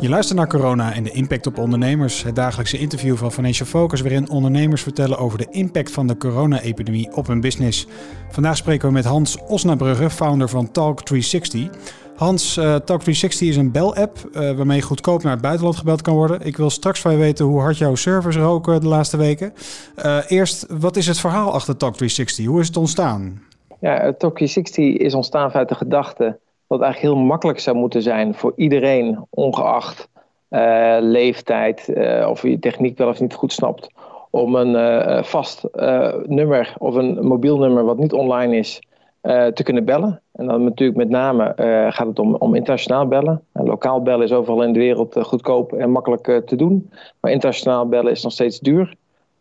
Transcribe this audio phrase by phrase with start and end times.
[0.00, 2.22] Je luistert naar Corona en de impact op ondernemers.
[2.22, 7.16] Het dagelijkse interview van Financial Focus, waarin ondernemers vertellen over de impact van de corona-epidemie
[7.16, 7.86] op hun business.
[8.30, 11.58] Vandaag spreken we met Hans Osnabrugge, founder van Talk360.
[12.16, 16.46] Hans, uh, Talk360 is een bel-app uh, waarmee goedkoop naar het buitenland gebeld kan worden.
[16.46, 19.52] Ik wil straks van je weten hoe hard jouw servers roken de laatste weken.
[20.28, 22.44] Eerst, wat is het verhaal achter Talk360?
[22.44, 23.42] Hoe is het ontstaan?
[23.80, 26.38] Ja, Talk360 is ontstaan vanuit de gedachte
[26.72, 30.08] dat het eigenlijk heel makkelijk zou moeten zijn voor iedereen, ongeacht
[30.50, 33.88] uh, leeftijd uh, of je techniek wel of niet goed snapt,
[34.30, 35.68] om een uh, vast
[36.26, 38.82] nummer of een mobiel nummer wat niet online is
[39.54, 40.22] te kunnen bellen.
[40.32, 41.52] En dan natuurlijk met name
[41.90, 43.42] gaat het om, om internationaal bellen.
[43.52, 48.12] lokaal bellen is overal in de wereld goedkoop en makkelijk te doen, maar internationaal bellen
[48.12, 48.94] is nog steeds duur.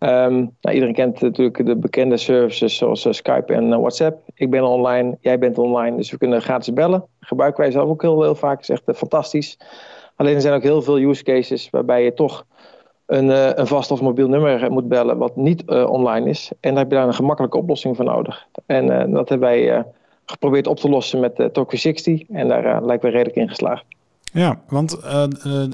[0.04, 4.22] Um, nou, iedereen kent natuurlijk de bekende services zoals uh, Skype en uh, WhatsApp.
[4.34, 7.06] Ik ben online, jij bent online, dus we kunnen gratis bellen.
[7.20, 9.58] Gebruiken wij zelf ook heel, heel vaak, is echt uh, fantastisch.
[10.16, 12.46] Alleen er zijn ook heel veel use cases waarbij je toch
[13.06, 16.52] een, een vast of mobiel nummer moet bellen wat niet online is.
[16.60, 18.48] En daar heb je daar een gemakkelijke oplossing voor nodig.
[18.66, 19.84] En dat hebben wij
[20.26, 23.86] geprobeerd op te lossen met uh, Talk360 en daar lijken we redelijk in geslaagd.
[24.34, 25.24] Ja, want uh,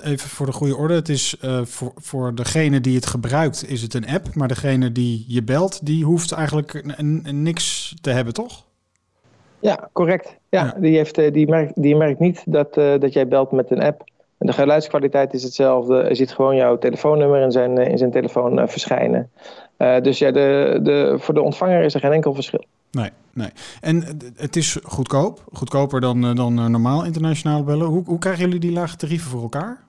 [0.03, 0.93] even voor de goede orde.
[0.93, 4.35] Het is uh, voor, voor degene die het gebruikt, is het een app.
[4.35, 6.83] Maar degene die je belt, die hoeft eigenlijk
[7.31, 8.65] niks te hebben, toch?
[9.59, 10.37] Ja, correct.
[10.49, 10.75] Ja, ja.
[10.79, 14.03] Die, heeft, die, merkt, die merkt niet dat, dat jij belt met een app.
[14.37, 16.05] De geluidskwaliteit is hetzelfde.
[16.07, 19.31] Je ziet gewoon jouw telefoonnummer in zijn, in zijn telefoon verschijnen.
[19.77, 22.63] dus ja, de, de, voor de ontvanger is er geen enkel verschil.
[22.97, 23.49] Nee, nee.
[23.81, 24.03] En
[24.35, 27.87] het is goedkoop, goedkoper dan, dan normaal internationaal bellen.
[27.87, 29.85] Hoe, hoe krijgen jullie die lage tarieven voor elkaar?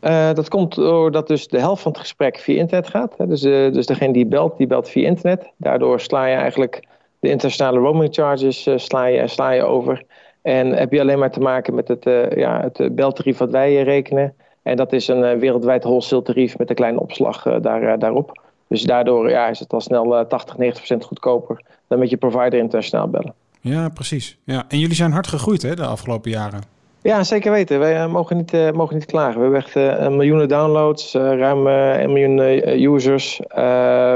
[0.00, 3.14] Uh, dat komt doordat dus de helft van het gesprek via internet gaat.
[3.18, 5.52] Dus, dus degene die belt, die belt via internet.
[5.56, 6.86] Daardoor sla je eigenlijk
[7.20, 10.02] de internationale roaming charges uh, sla, je, sla je over.
[10.42, 12.04] En heb je alleen maar te maken met het,
[12.34, 14.34] ja, het beltarief wat wij rekenen.
[14.62, 18.44] En dat is een wereldwijd wholesale tarief met een kleine opslag daar, daarop.
[18.68, 22.58] Dus daardoor ja, is het al snel 80, 90 procent goedkoper dan met je provider
[22.58, 23.34] internationaal bellen.
[23.60, 24.38] Ja, precies.
[24.44, 24.64] Ja.
[24.68, 26.60] En jullie zijn hard gegroeid hè, de afgelopen jaren.
[27.02, 27.78] Ja, zeker weten.
[27.78, 29.34] Wij uh, mogen, niet, uh, mogen niet klagen.
[29.34, 32.38] We hebben echt uh, miljoenen downloads, ruim een miljoen
[32.84, 33.40] users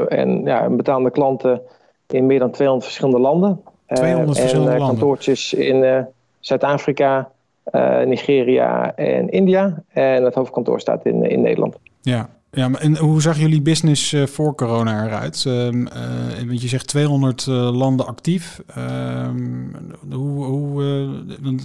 [0.09, 1.61] en ja, betaalde klanten
[2.07, 3.61] in meer dan 200 verschillende landen.
[3.87, 4.99] 200 verschillende en, landen?
[4.99, 6.07] kantoortjes in
[6.41, 7.31] Zuid-Afrika,
[8.05, 9.83] Nigeria en India.
[9.89, 11.77] En het hoofdkantoor staat in, in Nederland.
[12.01, 15.45] Ja, ja, maar en hoe zag jullie business uh, voor corona eruit?
[15.47, 15.91] Uh, uh,
[16.47, 18.61] want je zegt 200 landen actief.
[18.75, 19.37] Ehm,
[20.11, 20.83] hoe, hoe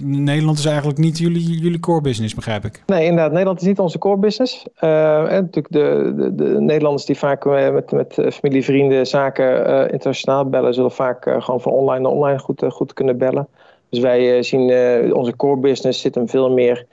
[0.02, 2.82] Nederland is eigenlijk niet jullie, jullie core business, begrijp ik?
[2.86, 3.30] Nee, inderdaad.
[3.30, 4.66] Nederland is niet onze core business.
[4.80, 10.74] natuurlijk de, de, de, Nederlanders die vaak met, met familie, vrienden, zaken internationaal bellen...
[10.74, 13.48] zullen vaak gewoon van online naar online goed, goed kunnen bellen.
[13.88, 14.70] Dus wij zien
[15.14, 16.86] onze core business zit hem veel meer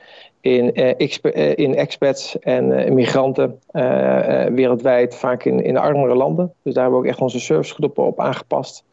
[0.44, 3.60] in, uh, in expats en uh, migranten
[4.56, 6.54] wereldwijd, vaak in, in armere landen.
[6.64, 8.84] Dus daar hebben we ook echt onze servicegroepen op aangepast.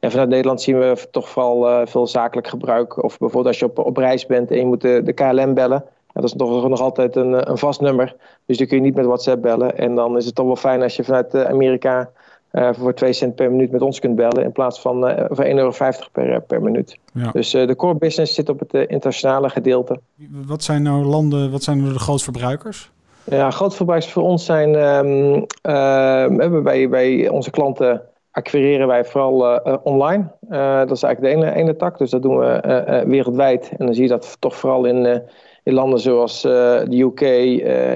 [0.00, 3.02] En vanuit Nederland zien we toch vooral veel zakelijk gebruik.
[3.02, 5.84] Of bijvoorbeeld als je op, op reis bent en je moet de, de KLM bellen.
[6.12, 8.16] dat is nog, nog altijd een, een vast nummer.
[8.46, 9.78] Dus dan kun je niet met WhatsApp bellen.
[9.78, 12.10] En dan is het toch wel fijn als je vanuit Amerika
[12.52, 15.50] voor 2 cent per minuut met ons kunt bellen in plaats van uh, voor 1,50
[15.50, 15.72] euro
[16.12, 16.98] per, per minuut.
[17.12, 17.30] Ja.
[17.30, 20.00] Dus de core business zit op het internationale gedeelte.
[20.46, 22.90] Wat zijn nou landen, wat zijn nou de grootste verbruikers?
[23.24, 29.76] Ja, grootverbruikers voor ons zijn, um, uh, bij, bij onze klanten acquireren wij vooral uh,
[29.82, 30.30] online.
[30.50, 33.70] Uh, dat is eigenlijk de ene, ene tak, dus dat doen we wereldwijd.
[33.78, 35.22] En dan zie je dat toch vooral in,
[35.62, 37.20] in landen zoals de UK,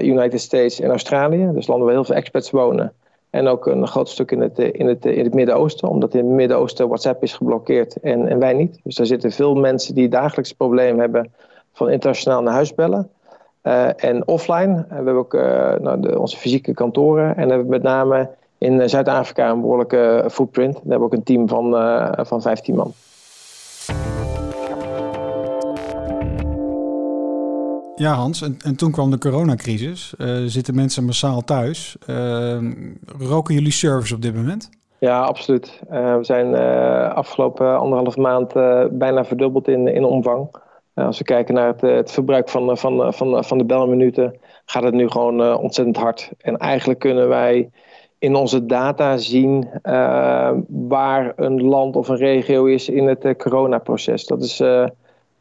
[0.02, 1.50] United States en Australië.
[1.52, 2.92] Dus landen waar heel veel expats wonen.
[3.34, 6.34] En ook een groot stuk in het, in het, in het Midden-Oosten, omdat in het
[6.34, 8.80] Midden-Oosten WhatsApp is geblokkeerd en, en wij niet.
[8.82, 11.32] Dus daar zitten veel mensen die dagelijks het probleem hebben
[11.72, 13.10] van internationaal naar huis bellen.
[13.62, 15.32] Uh, en offline, we hebben ook
[15.80, 20.72] nou, de, onze fysieke kantoren en hebben we met name in Zuid-Afrika een behoorlijke footprint.
[20.72, 21.70] Daar hebben we ook een team van,
[22.26, 22.92] van 15 man.
[27.96, 30.14] Ja, Hans, en, en, toen kwam de coronacrisis.
[30.18, 31.96] Uh, zitten mensen massaal thuis.
[32.10, 32.58] Uh,
[33.18, 34.70] roken jullie service op dit moment?
[34.98, 35.80] Ja, absoluut.
[35.92, 36.54] Uh, we zijn
[37.14, 38.52] afgelopen anderhalf maand
[38.98, 40.48] bijna verdubbeld in, in omvang.
[40.94, 44.94] als we kijken naar het, het verbruik van, van, van, van de belminuten, gaat het
[44.94, 46.30] nu gewoon ontzettend hard.
[46.38, 47.70] En eigenlijk kunnen wij
[48.18, 49.68] in onze data zien
[50.68, 54.26] waar een land of een regio is in het coronaproces.
[54.26, 54.62] Dat is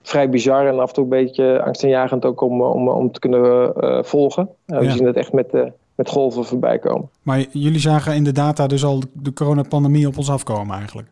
[0.03, 3.73] vrij bizar en af en toe een beetje angstaanjagend ook om, om, om te kunnen
[3.77, 4.50] uh, volgen.
[4.67, 5.61] Uh, we zien het echt met, uh,
[5.95, 7.09] met golven voorbij komen.
[7.21, 11.07] Maar jullie zagen in de data dus al de coronapandemie op ons afkomen eigenlijk?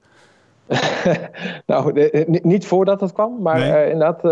[1.71, 3.91] nou, de, niet voordat het kwam, maar nee.
[3.91, 4.23] inderdaad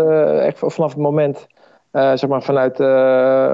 [0.42, 1.46] echt vanaf het moment
[1.92, 2.76] zeg maar vanuit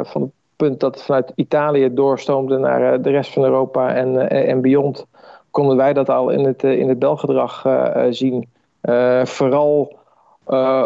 [0.08, 4.60] van het punt dat het vanuit Italië doorstoomde naar de rest van Europa en, en
[4.60, 5.06] beyond,
[5.50, 7.64] konden wij dat al in het, in het belgedrag
[8.10, 8.48] zien.
[9.24, 9.96] vooral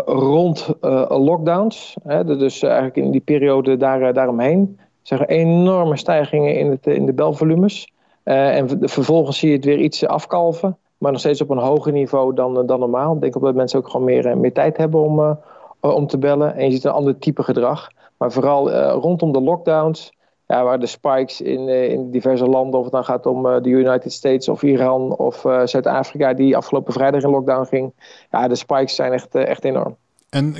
[0.04, 0.74] rond
[1.08, 7.06] lockdowns, hè, dus eigenlijk in die periode daar, daaromheen, er enorme stijgingen in, het, in
[7.06, 7.92] de belvolumes.
[8.22, 10.78] en vervolgens zie je het weer iets afkalven.
[10.98, 13.14] Maar nog steeds op een hoger niveau dan, eh, dan normaal.
[13.14, 15.38] Ik denk dat mensen ook gewoon meer, eh, meer tijd hebben om,
[15.80, 16.56] om te bellen.
[16.56, 17.88] En je ziet een ander type gedrag.
[18.16, 20.12] Maar vooral rondom de lockdowns,
[20.50, 24.12] ja, waar de spikes in, in diverse landen, of het dan gaat om de United
[24.12, 27.92] States of Iran of Zuid-Afrika, die afgelopen vrijdag in lockdown ging.
[28.30, 29.96] Ja, de spikes zijn echt, echt enorm.
[30.30, 30.54] En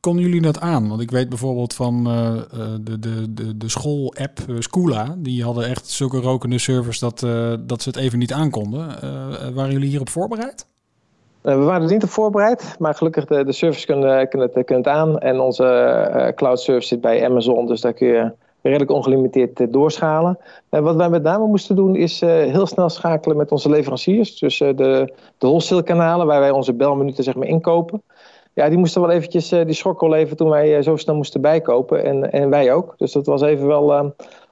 [0.00, 0.88] konden jullie dat aan?
[0.88, 2.32] Want ik weet bijvoorbeeld van uh,
[2.80, 5.14] de, de, de, de school-app uh, Schoola.
[5.18, 8.86] Die hadden echt zulke rokende servers dat, uh, dat ze het even niet aankonden.
[9.54, 10.66] waren jullie hierop voorbereid?
[11.40, 14.84] we waren er niet op voorbereid, maar gelukkig de, de servers kunnen, kunnen, het, kunnen
[14.84, 15.18] het aan.
[15.18, 18.32] En onze cloud service zit bij Amazon, dus daar kun je
[18.70, 20.38] redelijk ongelimiteerd doorschalen.
[20.68, 24.38] wat wij met name moesten doen is heel snel schakelen met onze leveranciers.
[24.38, 24.74] Dus de,
[25.38, 28.02] de wholesale kanalen waar wij onze belminuten zeg maar, inkopen
[28.54, 32.04] ja, die moesten wel eventjes, die schrokken wel even toen wij zo snel moesten bijkopen.
[32.04, 32.94] En, en wij ook.
[32.96, 34.04] Dus dat was even wel uh,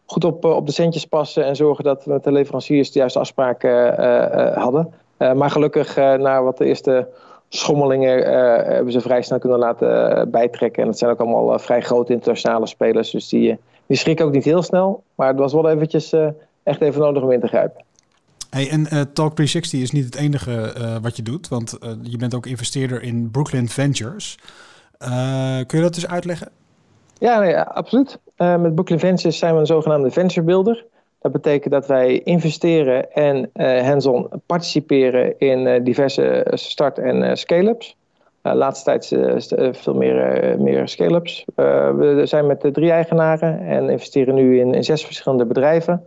[0.05, 3.19] goed op, op de centjes passen en zorgen dat we met de leveranciers de juiste
[3.19, 3.95] afspraken
[4.61, 4.95] hadden.
[5.17, 7.09] maar gelukkig, na wat de eerste
[7.49, 8.25] schommelingen,
[8.73, 10.83] hebben ze vrij snel kunnen laten bijtrekken.
[10.83, 13.11] En dat zijn ook allemaal vrij grote internationale spelers.
[13.11, 15.03] Dus die, die schrikken ook niet heel snel.
[15.15, 16.15] Maar het was wel eventjes
[16.63, 17.85] echt even nodig om in te grijpen.
[18.51, 22.17] Hey, en uh, Talk 360 is niet het enige uh, wat je doet, want je
[22.17, 24.39] bent ook investeerder in Brooklyn Ventures.
[25.67, 26.49] kun je dat dus uitleggen?
[27.19, 28.19] Ja, nee, absoluut.
[28.37, 30.85] met Brooklyn Ventures zijn we een zogenaamde venture builder.
[31.21, 33.51] Dat betekent dat wij investeren en
[33.85, 37.97] hands-on participeren in diverse start- en scale-ups.
[38.43, 39.07] Laatste tijd
[39.77, 41.45] veel meer, meer scale-ups.
[41.55, 46.07] we zijn met drie eigenaren en investeren nu in, zes verschillende bedrijven.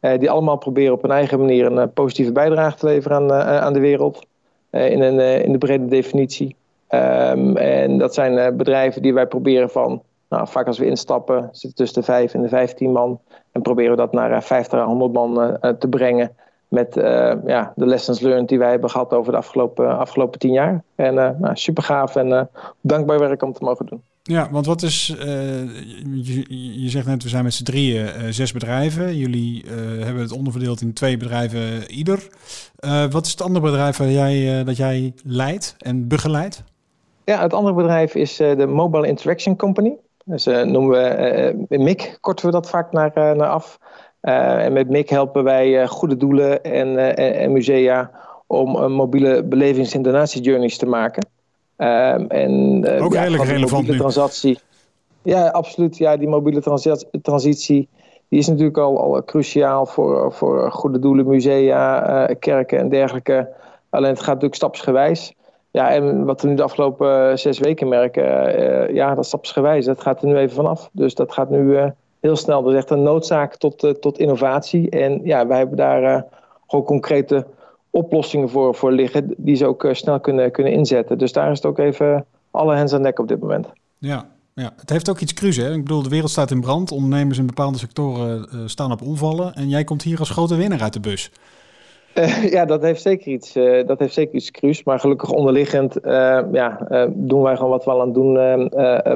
[0.00, 3.30] Eh, die allemaal proberen op hun eigen manier een eh, positieve bijdrage te leveren aan,
[3.30, 4.28] eh, aan de wereld.
[4.70, 6.56] in, een, in de brede definitie.
[6.88, 11.74] Um, en dat zijn bedrijven die wij proberen van, nou, vaak als we instappen, zitten
[11.74, 13.20] tussen de 5 en de 15 man.
[13.52, 16.36] En proberen we dat naar 50 à 100 man te brengen.
[16.70, 16.94] Met
[17.46, 20.82] ja, de lessons learned die wij hebben gehad over de afgelopen, afgelopen 10 jaar.
[20.94, 22.48] En nou, super gaaf en
[22.80, 24.02] dankbaar werk om te mogen doen.
[24.22, 26.44] Ja, want wat is, je,
[26.82, 29.16] je, zegt net, we zijn met z'n drieën, zes bedrijven.
[29.16, 29.64] Jullie
[30.04, 32.28] hebben het onderverdeeld in twee bedrijven ieder.
[33.10, 36.64] wat is het andere bedrijf waar jij, dat jij leidt en begeleidt?
[37.24, 39.96] Ja, het andere bedrijf is de Mobile Interaction Company.
[40.24, 43.78] Dus noemen we MIC, korten we dat vaak naar, naar af.
[44.20, 48.10] En met MIC helpen wij goede doelen en, en, en musea
[48.46, 51.26] om mobiele belevings- en donatiejourneys te maken.
[51.76, 53.96] Um, en, Ook ja, redelijk relevant nu.
[53.96, 54.58] Transitie.
[55.22, 55.96] Ja, absoluut.
[55.96, 56.60] Ja, die mobiele
[57.22, 57.88] transitie
[58.30, 63.48] die is natuurlijk al, al cruciaal voor, voor goede doelen, musea, uh, kerken en dergelijke.
[63.88, 65.34] Alleen het gaat natuurlijk stapsgewijs.
[65.70, 68.24] Ja, en wat we nu de afgelopen zes weken merken,
[68.60, 70.88] uh, ja, dat stapsgewijs, dat gaat er nu even vanaf.
[70.92, 71.78] Dus dat gaat nu
[72.20, 72.62] heel snel.
[72.62, 74.90] Dat is echt een noodzaak tot, tot innovatie.
[74.90, 76.26] En ja, wij hebben daar
[76.66, 77.46] gewoon concrete
[77.90, 81.18] oplossingen voor, voor liggen die ze ook eh, snel kunnen, kunnen inzetten.
[81.18, 83.66] Dus daar is het ook even alle hens aan dek op dit moment.
[83.98, 85.56] Ja, ja, het heeft ook iets cruis.
[85.56, 85.72] Hè?
[85.72, 86.92] Ik bedoel, de wereld staat in brand.
[86.92, 89.54] Ondernemers in bepaalde sectoren uh, staan op omvallen.
[89.54, 91.30] En jij komt hier als grote winnaar uit de bus.
[92.14, 94.82] Uh, ja, dat heeft zeker iets, uh, dat heeft zeker iets cruis.
[94.82, 95.98] Maar gelukkig onderliggend
[96.52, 98.32] ja, doen wij gewoon wat we al aan het doen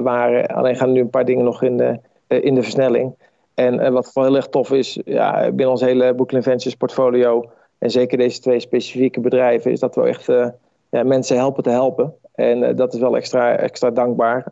[0.03, 0.47] waren.
[0.47, 3.15] Alleen gaan nu een paar dingen nog in de, in de versnelling.
[3.55, 7.91] En wat wel heel erg tof is, ja, binnen ons hele Brooklyn Ventures portfolio en
[7.91, 10.47] zeker deze twee specifieke bedrijven is dat we echt uh,
[10.91, 12.15] ja, mensen helpen te helpen.
[12.35, 14.45] En dat is wel extra, extra dankbaar.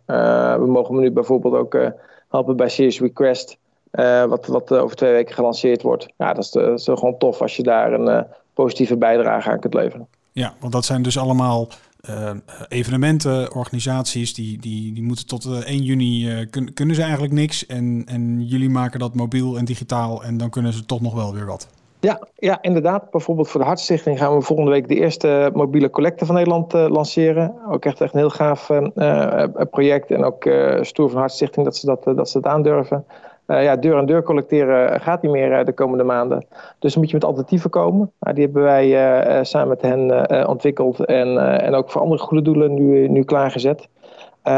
[0.59, 1.79] We mogen nu bijvoorbeeld ook
[2.29, 3.59] helpen bij Serious Request.
[4.29, 6.09] wat, wat over twee weken gelanceerd wordt.
[6.17, 9.75] Ja, dat is, dat is gewoon tof als je daar een positieve bijdrage aan kunt
[9.75, 10.09] leveren.
[10.33, 11.69] Ja, want dat zijn dus allemaal
[12.11, 12.31] uh,
[12.69, 17.33] evenementen, organisaties, die, die, die moeten tot uh, 1 juni uh, kun, kunnen ze eigenlijk
[17.33, 17.67] niks.
[17.67, 21.35] En, en jullie maken dat mobiel en digitaal en dan kunnen ze toch nog wel
[21.35, 21.69] weer wat.
[22.01, 23.11] Ja, ja, inderdaad.
[23.11, 27.55] Bijvoorbeeld voor de Hartstichting gaan we volgende week de eerste mobiele collecte van Nederland lanceren.
[27.69, 28.71] Ook echt, echt een heel gaaf
[29.71, 30.11] project.
[30.11, 33.05] En ook stoer van Hartstichting dat ze dat, dat, ze dat aandurven.
[33.47, 36.47] Ja, deur aan deur collecteren gaat niet meer de komende maanden.
[36.79, 38.13] Dus moet je met alternatieven komen.
[38.21, 41.05] Nou, die hebben wij samen met hen ontwikkeld.
[41.05, 43.89] En, en ook voor andere goede doelen nu, nu klaargezet.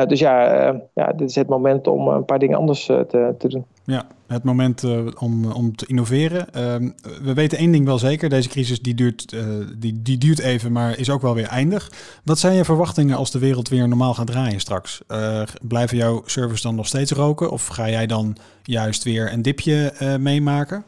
[0.06, 0.64] dus ja,
[0.94, 3.64] ja, dit is het moment om een paar dingen anders te, te doen.
[3.86, 6.46] Ja, het moment uh, om, om te innoveren.
[6.56, 6.90] Uh,
[7.22, 8.28] we weten één ding wel zeker.
[8.28, 9.40] Deze crisis die duurt, uh,
[9.78, 11.90] die, die duurt even, maar is ook wel weer eindig.
[12.24, 15.02] Wat zijn je verwachtingen als de wereld weer normaal gaat draaien straks?
[15.08, 17.50] Uh, blijven jouw servers dan nog steeds roken?
[17.50, 20.84] Of ga jij dan juist weer een dipje meemaken?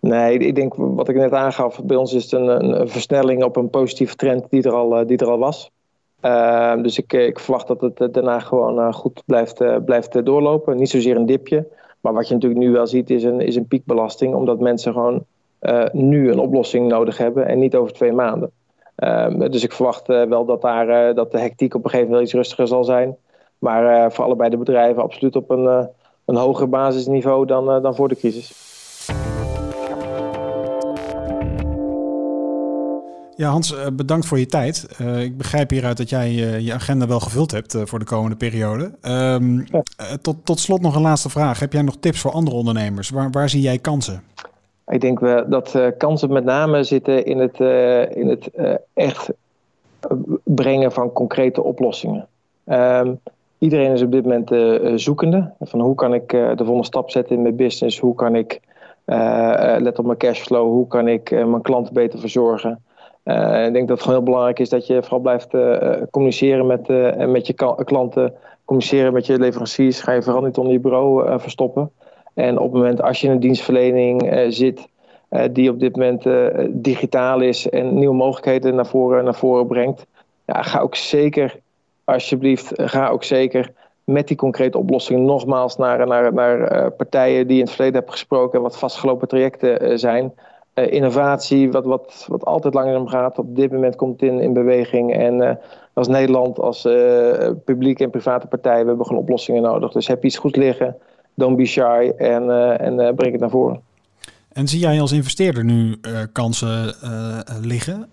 [0.00, 1.82] Nee, ik denk wat ik net aangaf.
[1.84, 5.16] Bij ons is het een, een versnelling op een positieve trend die er al, die
[5.16, 5.70] er al was.
[6.20, 10.76] Ehm, dus ik, ik verwacht dat het daarna gewoon goed blijft, blijft doorlopen.
[10.76, 11.66] Niet zozeer een dipje.
[12.02, 15.24] Maar wat je natuurlijk nu wel ziet is een, is een piekbelasting, omdat mensen gewoon
[15.60, 18.50] uh, nu een oplossing nodig hebben en niet over twee maanden.
[18.96, 22.10] Uh, dus ik verwacht uh, wel dat, daar, uh, dat de hectiek op een gegeven
[22.10, 23.16] moment iets rustiger zal zijn.
[23.58, 25.88] Maar voor allebei de bedrijven absoluut op een,
[26.24, 28.71] een hoger basisniveau dan, dan voor de crisis.
[33.42, 34.88] Ja, Hans, eh, bedankt voor je tijd.
[35.00, 38.04] Uh, ik begrijp hieruit dat jij uh, je agenda wel gevuld hebt uh, voor de
[38.04, 38.82] komende periode.
[39.02, 39.82] Um, ja.
[40.22, 41.60] tot, tot slot nog een laatste vraag.
[41.60, 43.10] Heb jij nog tips voor andere ondernemers?
[43.10, 44.22] Waar, waar zie jij kansen?
[44.86, 47.58] Ik denk wel dat kansen met name zitten in het,
[48.16, 48.50] in het
[48.94, 49.30] echt
[50.44, 52.26] brengen van concrete oplossingen.
[52.66, 53.20] Um,
[53.58, 54.50] iedereen is op dit moment
[55.00, 55.50] zoekende.
[55.60, 57.98] Van hoe kan ik de volgende stap zetten in mijn business?
[57.98, 58.60] Hoe kan ik
[59.78, 60.66] let op mijn cashflow?
[60.66, 62.82] Hoe kan ik mijn klanten beter verzorgen?
[63.24, 66.66] Uh, ik denk dat het gewoon heel belangrijk is dat je vooral blijft uh, communiceren
[66.66, 66.88] met,
[67.28, 70.00] met je klanten, communiceren met je leveranciers.
[70.00, 71.90] Ga je vooral niet onder je bureau verstoppen.
[72.34, 74.88] En op het moment als je in een dienstverlening zit
[75.50, 76.24] die op dit moment
[76.68, 80.06] digitaal is en nieuwe mogelijkheden naar voren, naar voren brengt,
[80.46, 81.56] ja, ga ook zeker,
[82.04, 83.72] alsjeblieft, ga ook zeker
[84.04, 88.56] met die concrete oplossingen nogmaals naar, naar, naar partijen die in het verleden hebben gesproken
[88.56, 90.32] en wat vastgelopen trajecten zijn.
[90.74, 93.38] Uh, innovatie, wat, wat, wat altijd langzaam gaat.
[93.38, 95.14] Op dit moment komt het in, in beweging.
[95.14, 95.50] En uh,
[95.92, 99.92] als Nederland, als uh, publieke en private partijen, we hebben gewoon oplossingen nodig.
[99.92, 100.96] Dus heb iets goed liggen,
[101.34, 103.80] don't be shy en, en breng het naar voren.
[104.52, 106.00] En zie jij als investeerder nu
[106.32, 106.94] kansen
[107.60, 108.08] liggen?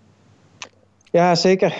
[1.10, 1.74] Ja, zeker.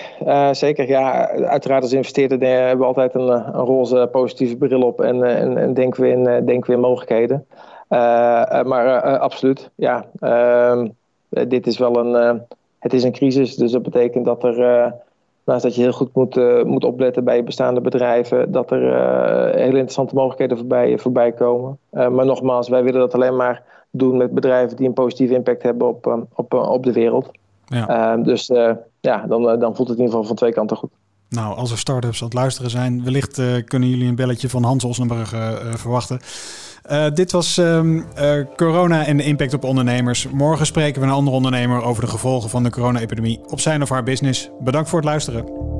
[0.51, 0.87] zeker.
[0.87, 5.57] Ja, uiteraard als investeerder hebben we altijd een, een roze positieve bril op en, en,
[5.57, 7.45] en denken, we in, denken we in mogelijkheden.
[7.91, 10.05] Eh, eh, maar eh, absoluut, ja.
[10.19, 10.87] Ehm,
[11.29, 12.41] dit is wel een,
[12.79, 14.93] het is een crisis, dus dat betekent dat er
[15.43, 18.81] naast dat je heel goed moet, uh, moet opletten bij je bestaande bedrijven, dat er
[18.83, 21.77] uh, hele interessante mogelijkheden voorbij, voorbij komen.
[21.93, 25.63] Uh, maar nogmaals, wij willen dat alleen maar doen met bedrijven die een positieve impact
[25.63, 27.31] hebben op, op, op de wereld.
[27.65, 27.87] Ja.
[27.87, 28.47] Ehm, dus
[28.99, 30.91] ja, dan, dan voelt het in ieder geval van twee kanten goed.
[31.29, 34.83] Nou, als er start-ups aan het luisteren zijn, wellicht kunnen jullie een belletje van Hans
[34.83, 35.29] Osnabrug
[35.75, 36.19] verwachten.
[36.89, 40.27] Uh, dit was um, uh, corona en de impact op ondernemers.
[40.29, 43.89] Morgen spreken we een andere ondernemer over de gevolgen van de corona-epidemie op zijn of
[43.89, 44.49] haar business.
[44.59, 45.70] Bedankt voor het luisteren.